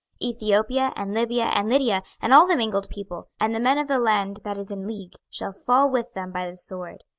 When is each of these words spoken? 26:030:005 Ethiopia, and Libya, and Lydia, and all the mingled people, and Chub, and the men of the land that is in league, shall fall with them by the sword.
26:030:005 0.19 0.29
Ethiopia, 0.31 0.93
and 0.95 1.13
Libya, 1.13 1.43
and 1.53 1.69
Lydia, 1.69 2.01
and 2.23 2.33
all 2.33 2.47
the 2.47 2.57
mingled 2.57 2.89
people, 2.89 3.27
and 3.39 3.53
Chub, 3.53 3.55
and 3.55 3.55
the 3.55 3.59
men 3.59 3.77
of 3.77 3.87
the 3.87 3.99
land 3.99 4.39
that 4.43 4.57
is 4.57 4.71
in 4.71 4.87
league, 4.87 5.13
shall 5.29 5.53
fall 5.53 5.91
with 5.91 6.11
them 6.15 6.31
by 6.31 6.49
the 6.49 6.57
sword. 6.57 7.03